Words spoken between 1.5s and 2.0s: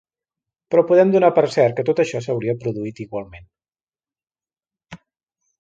cert que